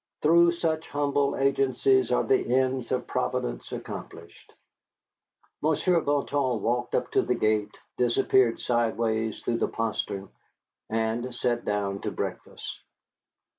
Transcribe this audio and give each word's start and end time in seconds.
Through 0.23 0.53
such 0.53 0.89
humble 0.89 1.35
agencies 1.35 2.11
are 2.11 2.23
the 2.23 2.51
ends 2.55 2.91
of 2.91 3.05
Providence 3.05 3.71
accomplished. 3.71 4.51
Monsieur 5.61 6.01
Bouton 6.01 6.59
walked 6.59 6.95
up 6.95 7.11
to 7.11 7.21
the 7.21 7.35
gate, 7.35 7.77
disappeared 7.97 8.59
sidewise 8.59 9.41
through 9.41 9.59
the 9.59 9.67
postern, 9.67 10.29
and 10.89 11.25
we 11.25 11.31
sat 11.31 11.65
down 11.65 12.01
to 12.01 12.09
breakfast. 12.09 12.79